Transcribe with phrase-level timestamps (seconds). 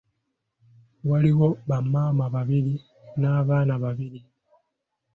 [1.09, 2.73] Waaliwo bamaama babiri
[3.19, 4.19] n’abaana babiri.